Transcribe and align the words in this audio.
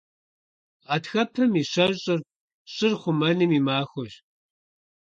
Гъэтхэпэм 0.87 1.51
и 1.61 1.63
щэщӏыр– 1.71 2.19
щӏыр 2.73 2.93
хъумэным 3.01 3.51
и 3.57 3.61
махуэщ. 3.65 4.13